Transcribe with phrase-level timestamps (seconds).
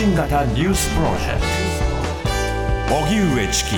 [0.00, 1.40] 信型ニュースプロジェク
[2.88, 2.94] ト。
[3.04, 3.70] 荻上チキ。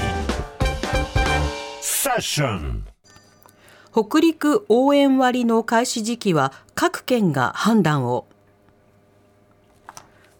[1.81, 2.85] セッション。
[3.91, 8.27] 北陸応援割の開始時期は各県が判断を。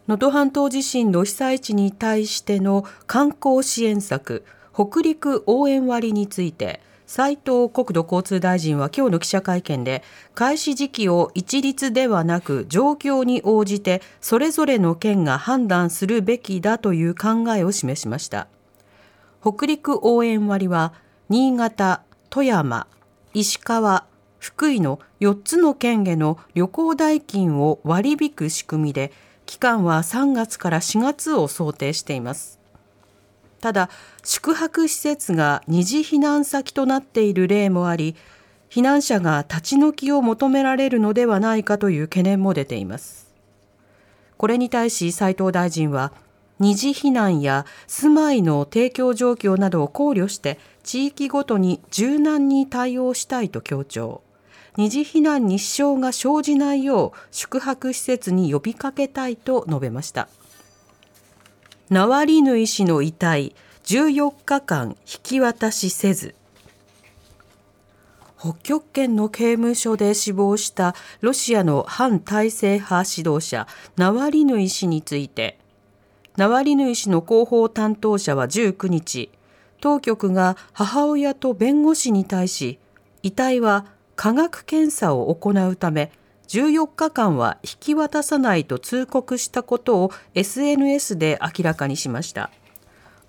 [0.07, 6.79] 能登半島地震の被災地に対しての観光支援策北陸応援割について
[7.15, 10.01] 斉藤国土交通大臣は今日の記者会見で
[10.33, 18.47] 開始時期を一律ではなく状況に応じてそれぞれの県が判断するべきだという考えを示しました。
[19.43, 20.91] 北陸応援割は
[21.29, 22.87] 新潟、富山、
[23.35, 24.07] 石川、
[24.39, 29.11] 福井の4つの県への旅行代金を割り引く仕組みで
[29.45, 32.62] 期間は3月から4月を想定しています。
[33.63, 33.89] ただ
[34.25, 38.13] 宿泊施設が二次避難先となっている例もあり
[38.69, 43.31] 避難者が立ち退きを求められるのではないかという懸念も出ています。
[44.35, 46.11] これに対し斉藤大臣は
[46.59, 54.23] 二次避難や住まいの提供状況などを考慮して地域ごとに柔軟に対応したいと強調。
[54.75, 60.27] 二次避難に支障が生じないよう宿泊施設に呼びかけたいと述べました。
[61.93, 66.33] ナワリヌイ氏の遺体14日間引き渡しせず
[68.39, 75.59] 北極圏の刑務所で死亡したロシアの反体制派指導者ナワリヌイ氏について
[76.35, 79.29] ナワリヌイ氏の広報担当者は19日
[79.79, 82.79] 当局が母親と弁護士に対し
[83.21, 83.85] 遺体は
[84.15, 86.11] 科学検査を行うため
[86.47, 92.49] 14日間は引き渡さないと通告したことを SNS で明らかにしました。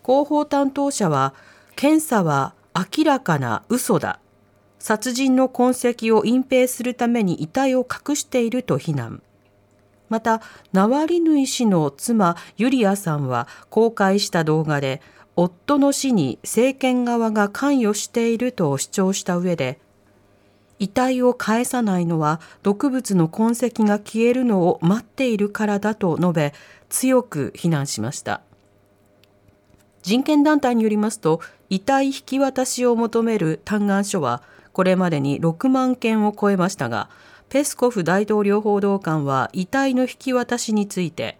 [0.04, 1.34] 広報担当者は
[1.76, 4.18] 検査は明らかな嘘だ。
[4.78, 9.22] 殺人の痕跡を隠蔽するために遺体を隠していると非難。
[10.10, 15.00] またナワリヌイ氏の妻ユリアさんは公開した動画で
[15.36, 19.80] 夫の死に政権側が関与していると主張した上で
[20.84, 26.52] 遺体を返さないのは毒物の痕跡が消えるのを待っているからだと述べ
[26.90, 28.42] 強く非難しました。
[30.02, 31.40] 人権団体によりますと
[31.70, 34.42] 遺体引き渡しを求める嘆願書は
[34.74, 37.08] これまでに6万件を超えましたが
[37.48, 41.38] ペスコフ大統領報道官は遺体の引き渡しについて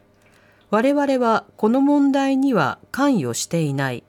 [0.71, 4.05] 我々はこの問題には関与していない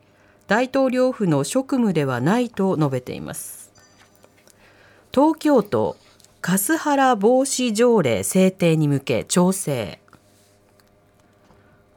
[0.47, 3.65] 大統領府の職務ではないと述べています。
[5.15, 5.95] 東京都
[6.41, 10.01] カスハラ防止条例制定に向け調整。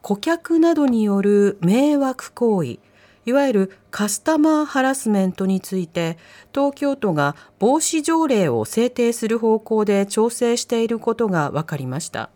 [0.01, 2.79] 顧客などによる迷惑行為
[3.25, 6.17] いわゆるカスタマーハラスメントについて
[6.53, 12.29] 東京都が防止条例を制定する方向で調整していることが分かりました。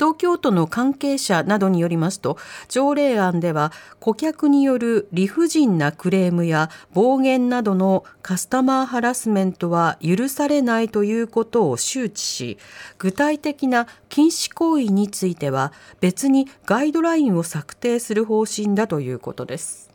[0.00, 2.38] 東京都の関係者などによりますと
[2.70, 12.58] 条例案では顧客による理不尽なクレームや暴言などのカスタマーハラスメントは許されないということを周知し
[12.96, 19.90] 具体的な禁止行為については別にガイドラインを策定する方針だということです。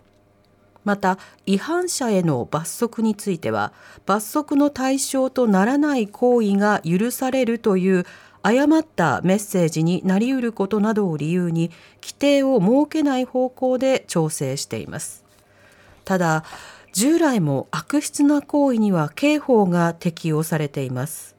[0.85, 1.17] また
[1.47, 3.73] 違反者への罰則については
[4.05, 8.05] 罰則の対象とならない行為が許されるという
[8.45, 15.23] 誤ったメッセージになりうることなどを理由に規定を設けない方向で調整しています。
[16.03, 16.43] ただ
[16.93, 21.35] 従来も悪質な行為には刑法が適用されています。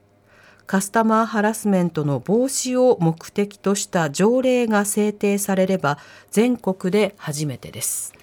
[0.65, 8.16] カスタマーハラスメントの防止を目的とした条例が制定されれば全国で初めてです。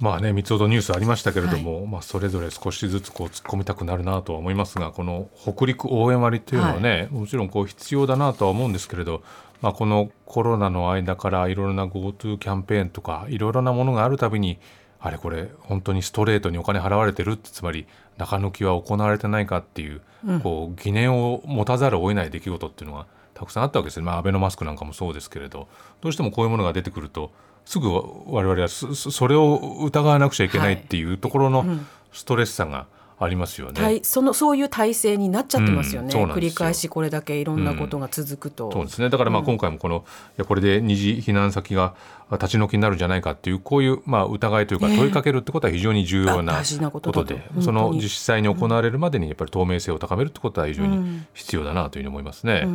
[0.00, 9.22] まあね、三つほどニュースありましたけれども、はい、まあ、それぞれ少しずつこう突っ込みたくなるなとは思いますがこの北陸応援割というのはね、はい、もちろんこう必要だなとは思うんですけれど、
[9.60, 14.58] まあ、このコロナの間からいろいろな GoTo キャンペーンとかいろいろなものがあるたびに
[14.98, 17.86] あれこれ本当にストレートにお金払われてるってつまり
[18.16, 25.68] 中抜きは行われてないかっていううん、こう疑念を持たざるを得ない出来事っていうのがたくさんあったわけですね、まあ、アベノマスクなんかもそうですけれど
[26.00, 27.32] どうしてもこういうものが出てくると
[27.64, 31.64] すぐ我々はそれを疑わなくちゃいけないっていうところの
[32.12, 32.86] ストレスさが
[33.22, 39.10] ありますよね、はい、そのそういう体制になっちゃってますよね、うん、繰り返しこれだけいろんなことが続くと、うん、そうですね。
[39.10, 41.94] だからまあ今回もこの、いやこれで二次避難先が
[42.32, 52.66] 立ち退きになるんじゃないかっていうこういうまあ疑いというか問いかけるってことは非常に重要なことで、えー、その実際に行われるまでにやっぱり透明性を高めるってことは非常に必要だなというふうに思いますね。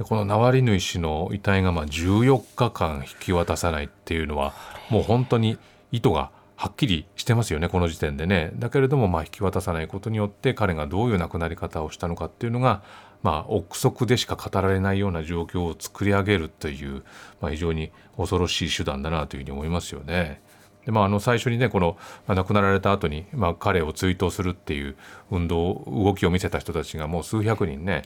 [0.00, 4.54] うんでこのナワリヌイ氏の遺体がまあ14日間引き渡さないっていうのは
[4.88, 5.58] もう本当に
[5.92, 12.82] 意図がはっきりしてますよねこの時点でねだけれどもまあ引き渡さないことによって彼がどういう亡くなり方をしたのかっていうのが
[13.22, 17.02] まあ憶測でしか語られないような状況を作り上げるという、
[17.40, 20.40] まあ、非常に恐ろしい手段だなというふうに思いますよね。
[20.86, 24.96] でまあ、あの最初にねこの、まあ、亡くなられた後にまに、あ、彼を追悼するっていう
[25.30, 28.02] 運動動きを見せた人たちがもう数百人ね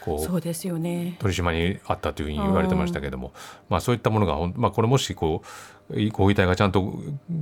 [0.00, 1.16] こうそうですよね。
[1.18, 3.32] 取り締まりにあったというふうに言われてましたけども、
[3.68, 5.42] まあ、そういったものが、まあ、これもしこ
[5.90, 6.94] うご遺体がちゃんと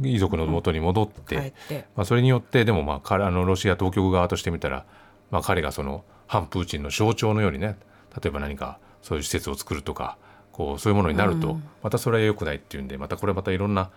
[0.03, 4.85] 遺族のもとに戻って、うん、まあ、それによってでも、まあ、あのロシア当局側としてみたら、
[5.31, 7.77] まあ、彼がその反プーチンの象徴のようにね
[8.23, 10.17] 例えば何かそういう施設を作るとか
[10.53, 13.91] こうそういうものになると、またそれは良くないっていうんでまたこれまたいろんな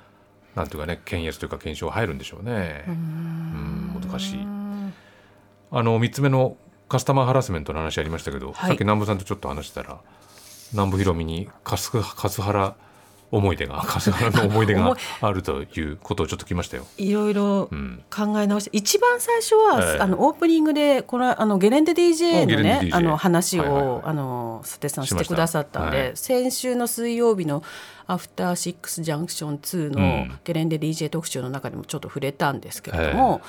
[0.56, 2.86] なんていうかね検閲というか検証が入るんでしょうね。
[2.88, 4.02] うん。
[4.02, 4.40] 難しい。
[5.72, 6.58] あの3つ目の
[6.88, 10.00] カスタマーハラスメントの話ありましたけど、はい、さっき南部さんとちょっと話したら
[10.74, 12.76] 南部ひろみにカスカスハラ
[13.32, 16.86] 思い出がカスハラの思い出があるということをちょっと聞きましたよ。
[16.98, 17.70] いろいろ
[18.10, 27.64] 考え直して、うん、一番最初は、えー、あのオープニングでこのあのゲレンデ DJ のね、DJ、あの話を、はいはいはい、あの佐手さんしてくださったんで、はい、先週の水曜日の
[28.08, 33.42] アフターシックスジャンクション2のゲレンデ DJ 特集の中でもちょっと触れたんですけれども、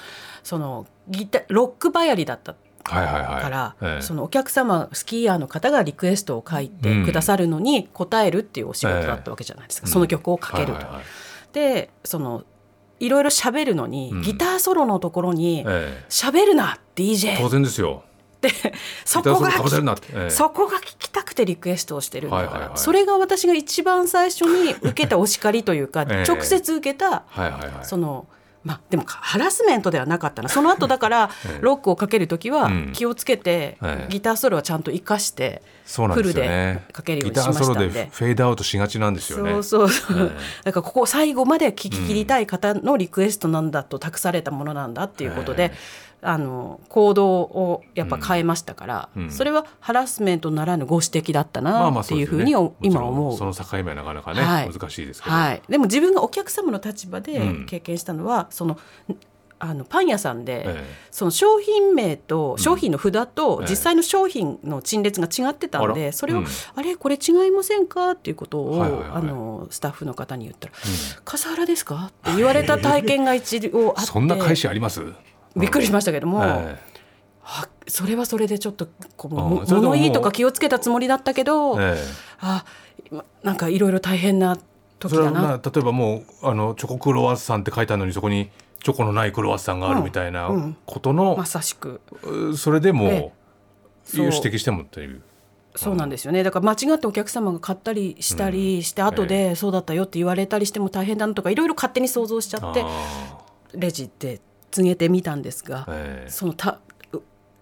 [0.43, 10.73] そのギタロックバヤリだったから、ええ、そのお客様スキーヤーの方がリクエストを書いてくださるのに答えるっていうお仕事だったわけじゃないですか、え、その曲をかけると。
[10.73, 11.05] はいはいはい、
[11.53, 12.45] でその
[12.99, 15.65] いろいろ喋るのに、うん、ギターソロのところに
[16.11, 18.05] 「喋るな DJ」当然ですよ。
[18.41, 18.51] で
[19.05, 28.27] そこが、ええ、そこが聞きたくてリクエストをしてるんだから、はいはいはい、それが私が一番最初に受けたお叱りというか、 え、直接受けた、はいはいはい、その。
[28.63, 30.49] まあ、でもハラスメントではなかったな。
[30.49, 31.31] その後だから
[31.63, 33.79] ロックをかける時は気をつけて、
[34.11, 37.89] ギターソロはちゃんと生かしてフルでかけるようにしましたんで。
[37.89, 39.51] でフェードアウトしがちなんですよね。
[39.53, 40.29] そうそうそう、えー、
[40.65, 45.73] だからここ最後まで聞き切りたい方のリクエストなんだと託されたものなんだっていうことで、
[46.23, 52.53] あの行動をやっぱ変えましたから、うん、それはハラスメントならぬご指摘だったなっていうふうに、
[52.83, 53.37] 今思う。
[53.37, 58.79] その境目はなかなかね、はい、難しいですけど、はい、でも自分がお客様の立場で経験したのは、うん、その
[59.63, 68.13] あのパン屋さんで、ええ、その商品名と商品の札と実際の商品の陳列が違ってたんで、え、それを、うん、あれこれ違いませんか？
[68.13, 70.73] っていうことを、はいはいはい、あのスタッフの方に言ったら
[71.17, 74.11] 「うん、笠原ですか?」って言われた体験が一度あって。
[74.11, 75.03] そんな返しあります？
[75.57, 81.97] びっくりしましたけども、えー、それはそれでちょっとこうも物いいとか気をつけたつもりだったけど、えー、
[82.41, 82.65] あ
[83.43, 84.59] なんかいろいろ大変な
[84.99, 85.61] 時だな。
[85.63, 88.51] 例えばもうあのチョコクロワッサンって書いてあるのにそこに
[88.83, 90.51] チョコのないクロワッサンがあるみたいな
[90.87, 92.01] ことの、うんうん、まさしく。
[92.57, 95.23] それでも、えー、指摘してもっていう。
[95.77, 96.43] そうなんですよね。
[96.43, 102.85] だから間違ってお客様が買ったりしたりして、うん、後でそうだったよって言われたりしても大変だなとかいろいろ勝手に想像しちゃって
[103.75, 106.81] レジで告げてみたんですが、えー、そのた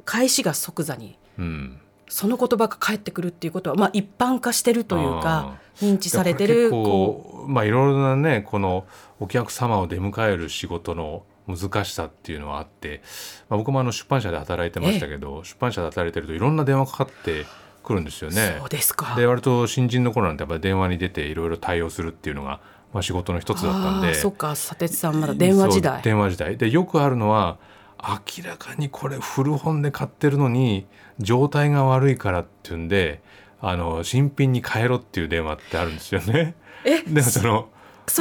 [0.05, 7.49] 返しが即座に、うん、その言葉が返ってくるっていうことは、まあ、一般化してるというか認知されてるこう。
[7.49, 8.87] まあいろいろなねこの
[9.21, 13.03] お客様を出迎える仕事の難しさっていうのはあって、
[13.49, 17.47] まあ、僕もあの出版社で働いてましたけど、出版社で働いてるといろんな電話かかって
[17.83, 18.57] くるんですよね。
[18.59, 19.15] そうですか。
[19.17, 22.61] で割と新人の頃なんてやっぱ電話に出ていろいろ対応するっていうのが
[22.99, 24.15] まあ、仕事の一つだったんで。
[24.15, 26.03] そっか佐哲さんまだ電話時代。
[26.03, 26.57] 電話時代。
[26.57, 27.59] でよくあるのは
[28.03, 30.87] 明らかにこれ古本で買ってるのに
[31.21, 33.21] 状態が悪いからっていうんで
[33.61, 36.55] あの新品に変えろっていう電話ってあるんですよね。
[36.85, 37.03] え？
[37.07, 37.69] でもその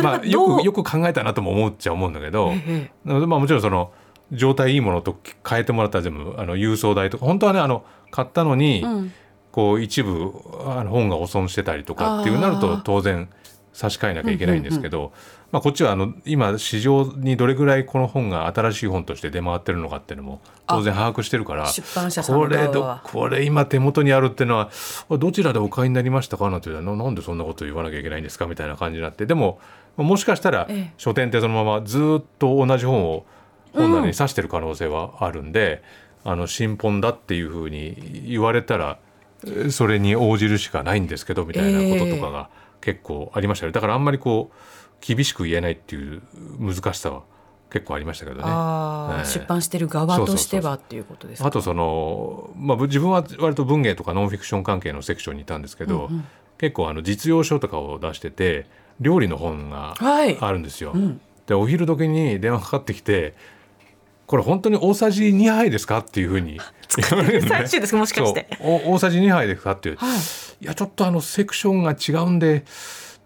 [0.03, 3.93] まあ、よくよく考えたなとも思っちゃ思うんだけど、ええ、まあ、もちろんその
[4.33, 5.17] 状態いいものと
[5.47, 9.13] 変えてもらったら全部あの郵送代とか本当はねあの買ったのに、うん、
[9.53, 10.33] こう一部
[10.65, 13.29] あの本が汚損してたりとかっていうなると当然
[13.77, 15.13] 差し替えなきゃいけないんですけど、
[15.51, 22.67] まあ、こっちはあの今市場にどれぐらいこの本が新しい本として出回ってるのかっていうのも当然把握してるから出版社さんこれ
[23.03, 24.71] これ今手元にあるっていうのは
[25.19, 26.49] どちらでお買いになりましたか？
[26.49, 28.47] なんてなんでそんなこと言わなきゃいけないんですか？
[28.47, 29.59] みたいな感じになってでも
[29.95, 30.67] もしかしたら
[30.97, 33.27] 書店ってそのままずっと同じ本を
[33.73, 35.83] 本棚に刺してる可能性はあるんで、
[36.25, 38.97] うん、あの新本だっていうふうに言われたら
[39.69, 42.49] それに応じるしかないんですけどみたいなこととかが。
[42.51, 43.73] えー結構ありましたよ。
[43.73, 44.55] だからあんまりこう
[45.05, 46.21] 厳しく言えないっていう
[46.57, 47.23] 難しさは
[47.69, 56.25] 結構ありましたけどね、えー、出版してる側としてはっていうことですあとその、まあ、自分は割と文芸とかノンフィクション関係のセクションにいたんですけど、うんうん、
[56.59, 58.67] 結構あの実用書とかを出してて
[59.01, 60.91] 料理の本があるんですよ。
[60.91, 63.35] はいうん、でお昼時に電話かかってきて
[64.27, 66.59] これ本当に大さじ2杯ですかっていうふうに。
[66.95, 68.47] 言われる、ね、最中ですもしかして。
[68.61, 70.17] 大さじ2杯ですかっていう、はい、
[70.63, 72.63] いやちょっとあのセクションが違うんで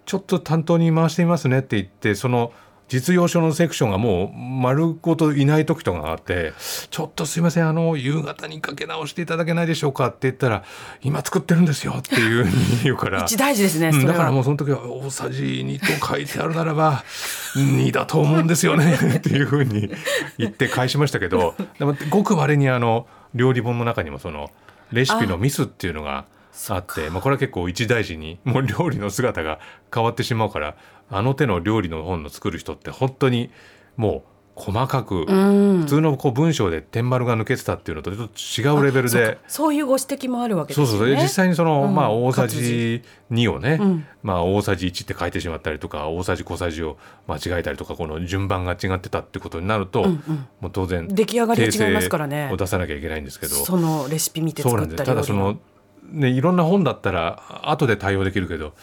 [0.05, 2.51] ちょっと担当に回してみますねって言ってその
[2.91, 6.51] 実用書のセクションがもう丸ごといない時とかがあって
[6.91, 10.65] 「ちょっとすいませんあの夕方にかけ直していただけないでしょうか」って言ったら
[11.01, 13.23] 「今作ってるんですよ」っていうふうに言うから。
[13.23, 17.05] 一大事ですねうんだからもうその時は大さじ2と書いてあるならば
[17.55, 19.89] 2だと思うんですよねっていうふうに
[20.37, 24.51] 言って返しましたけど でもごく稀にあの料理本の中にもその
[24.91, 26.25] レシピのミスっていうのが
[26.67, 29.59] あってまあ、これは結構一大事にもう料理の姿が
[29.93, 30.75] 変わってしまうから
[31.11, 33.51] あの手の料理の本の作る人って本当に
[33.97, 38.29] もう細かく、普通のこう文章で点丸が抜けてたっていうのとちょっ
[38.73, 40.89] と違うレベルでかそういうご指摘もあるわけですよね。
[40.91, 41.95] そうそうで実際にその、うん。
[41.95, 43.01] まあ大さじ
[43.31, 44.05] 2をね、ん。
[44.23, 50.05] まあ大さじ1って書いてしまったりとか大さじ小さじを間違えたりとかこの順番が違ってたってことになると、
[50.59, 53.55] もう当然出来上がりが違いますからねを出さなきゃいけないんですけど。
[53.55, 55.03] そのレシピ見て作ったなんです。
[55.05, 55.57] ただその
[56.11, 58.73] ねいろんな本だったら後で対応できるけど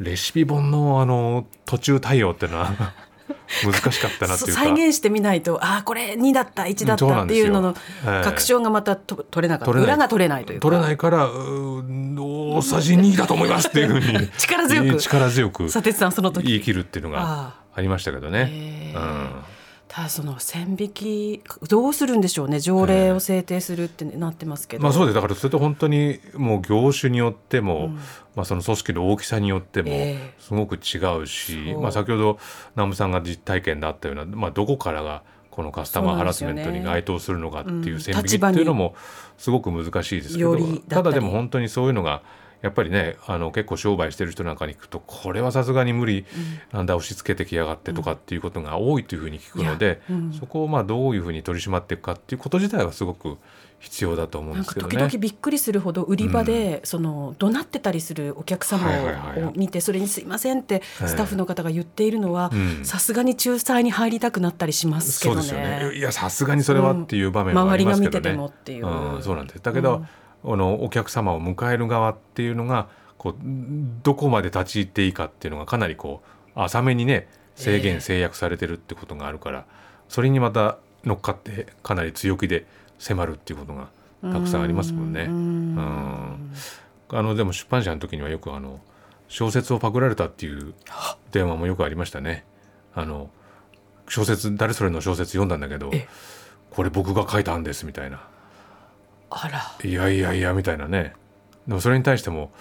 [0.00, 2.72] レシピ本のあの途中対応っていうのは
[3.64, 4.62] 難しかったなっていうか。
[4.62, 7.74] 再現してみないとああこれ2だった1だったっていうのの
[8.22, 9.80] 確証がまたと取れなかった。
[9.80, 10.62] 裏が取れないというか。
[10.62, 14.28] 取れないから大さじ2だと思いますっていうふうに。
[14.36, 14.96] 力強く。
[14.96, 16.46] 力強く佐哲さんその時。
[16.46, 18.92] 言い切るっていうのあがありましたけどね。
[18.94, 19.53] うん
[19.94, 22.58] ただその線引きどうするんでしょうね。
[22.58, 25.14] 条例を制定するってなってますけど、まあそうです。
[25.14, 27.90] だからそれと本当にもう業種によっても、
[28.34, 30.34] まあその組織の大きさによってもええ。
[30.40, 31.80] すごく違うし、そう。
[31.80, 32.40] まあ先ほど
[32.74, 35.22] 南部さんが実体験であったような、まあどこからが
[35.52, 38.96] このカスタマーハラスメントに該当するのかっていう線引きっていうのも
[39.38, 40.58] すごく難しいですけど、
[40.88, 42.22] ただでも本当にそういうのが
[42.64, 46.24] やっぱりねあの結構商売してる人なんかに聞くとこれはさすがに無理
[46.72, 53.36] なんだ押し付けてきやがってとかっていうことが多いというふうに聞くので、うんそこをまあどういうふうに取り締まっていくかっていうこと自体はすごく
[53.78, 54.96] 必要だと思うんですけどね。
[54.96, 58.88] 時々びっくりするほど売り場で、その怒鳴ってたりするお客様
[59.36, 65.90] を見てそれに「すいません」ってえスタッフの方が言っているのはうんさすがに仲裁に入りたくなったりしますけどそうですよね。
[65.90, 65.98] ね。
[65.98, 68.30] いやさすがにそれはっていう場面はありますけどね。
[68.30, 69.60] 周りが見ててもっていううんそうなんです。
[69.62, 70.04] だけど、
[70.44, 73.34] あのお客様を迎える側っていうのがこう
[74.02, 76.22] どこまで立ち入っていいかっていうのがかなりこ
[76.54, 79.64] う浅めにね制限、制約されてるってことがあるから、
[80.08, 82.66] それにまた乗っかってかなり強気で
[82.98, 83.88] 迫るっていうことが
[84.32, 85.22] たくさんありますもんね。
[85.22, 86.52] うん。
[87.10, 88.80] あのでも出版社の時にはよくあの
[89.28, 90.74] 小説をパクられたっていう
[91.30, 92.44] 電話もよくありましたね。
[92.94, 93.30] あの
[94.08, 96.06] 小説誰それの小説読んだんだけどえ
[96.70, 98.20] これ僕が書いたんですみたいな
[99.42, 99.88] あら。
[99.88, 101.14] いやいやいやみたいなね。
[101.66, 102.52] でもそれに対しても、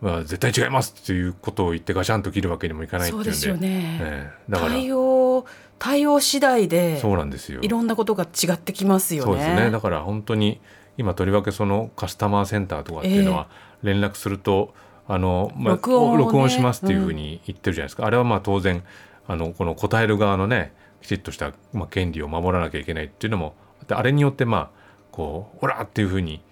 [0.00, 3.32] まあ、絶対違いますっていうことを言ってガシャンと切るわけにもいかないっていうんで。
[3.32, 3.98] そうですよね。
[4.00, 4.52] ええ。
[4.52, 5.46] だから対応
[5.78, 7.60] 対応次第でそうなんですよ。
[7.62, 9.26] いろんなことが違ってきますよね。
[9.26, 9.70] そうですね。
[9.70, 10.60] だから本当に
[10.96, 13.48] 今とりわけそのカスタマーセンターとかっていうのは
[13.82, 14.74] 連絡すると、
[15.06, 16.24] あのまあ、録音をね。
[16.24, 18.82] 録音しますっていうふうに言ってるじゃないですか、あれはまあ当然
[19.28, 23.54] あのこの答える側のねきちっとした、まあ、権利を守らなきゃいけないっていうのも
[23.86, 24.77] であれによってまあ
[25.10, 26.42] こう「オラ!」っていうふうに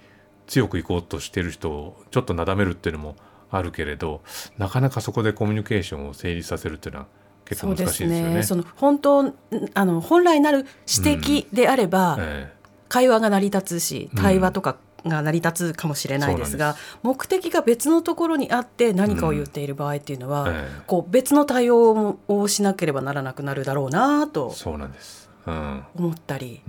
[0.46, 3.16] 強くいこうとしてる人をちょっとなだめるっていうのも
[3.50, 4.22] あるけれど
[4.58, 7.06] なかなかそこでコミュニケーションを成立させるっていうのは
[7.44, 8.42] 結構難しいですよね。
[8.42, 9.32] その本当
[9.74, 12.52] あの本来なる指摘であれば、え
[12.88, 20.82] 会話が成り立つし対話とかが成り立つかもしれないですが、そう目的が別のところにあって何かを言っている場合っていうのは、ええ。
[20.86, 24.50] こう別の対応をしなければならなくなるだろうなえと。
[24.50, 26.60] そうなんです、うん思ったり、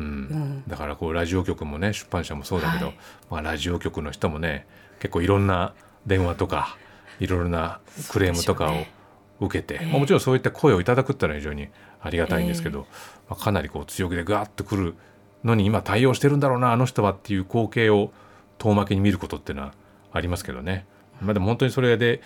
[0.68, 2.96] だからこうラジオ局もね出版社もそうだけど、はい。
[3.32, 4.68] まあ、ラジオ局の人もね
[5.00, 5.74] 結構いろんな
[6.06, 6.78] 電話とか
[7.20, 7.80] いろいろな
[8.10, 9.86] クレームとかを受けて、ええ。
[9.88, 11.70] まあ、もちろんそういった声をいただくっていうのは非常に
[12.02, 12.88] ありがたいんですけど、
[13.30, 14.96] まあ、かなりこう強気でガーッとくる
[15.44, 18.12] のに今対応してるんだろうなあの人はっていう光景を
[18.58, 19.74] 遠巻きに見ることっていうのは
[20.12, 20.86] ありますけどね。
[21.22, 22.22] まあ、でも本当にそれで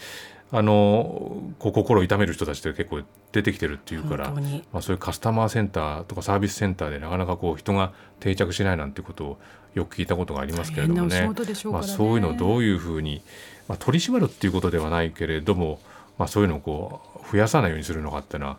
[0.54, 4.32] あのこう心を痛める人たちって結構出てきてるっていうから
[4.74, 9.38] まあ、そういうカスタマーセンターとかサービスセンターでなかなかこう人が定着しないなんてことを
[9.74, 13.22] よく聞いたことがありますけれどもね大変なお仕事でしょうまあ、そういうのをどういうふうに、
[13.70, 15.80] まあ、取り締まるっていうことではないけれども、
[16.18, 18.58] まあ、そういうのをこう増やさないようにするのかっていうのは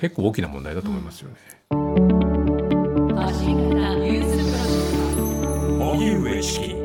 [0.00, 1.36] 結構大きな問題だと思いますよね。
[5.80, 6.83] 荻上チキ